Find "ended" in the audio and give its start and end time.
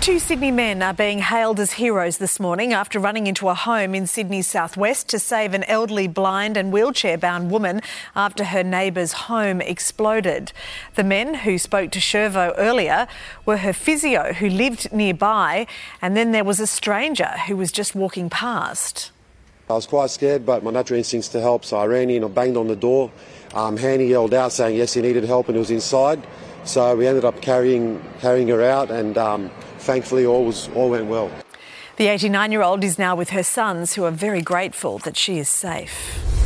27.06-27.24